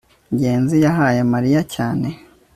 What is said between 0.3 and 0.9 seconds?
ngenzi